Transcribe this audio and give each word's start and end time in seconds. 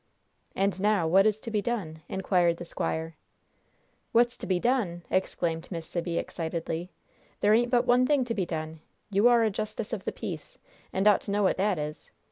"And 0.55 0.79
now, 0.79 1.07
what 1.07 1.27
is 1.27 1.39
to 1.41 1.51
be 1.51 1.61
done?" 1.61 2.01
inquired 2.09 2.57
the 2.57 2.65
squire. 2.65 3.15
"'What's 4.13 4.35
to 4.37 4.47
be 4.47 4.59
done?'" 4.59 5.03
exclaimed 5.11 5.67
Miss 5.69 5.85
Sibby, 5.85 6.17
excitedly. 6.17 6.89
"There 7.41 7.53
ain't 7.53 7.69
but 7.69 7.85
one 7.85 8.07
thing 8.07 8.25
to 8.25 8.33
be 8.33 8.47
done! 8.47 8.79
You 9.11 9.27
are 9.27 9.43
a 9.43 9.51
justice 9.51 9.93
of 9.93 10.05
the 10.05 10.11
peace, 10.11 10.57
and 10.91 11.07
ought 11.07 11.21
to 11.21 11.31
know 11.31 11.43
what 11.43 11.57
that 11.57 11.77
is! 11.77 12.09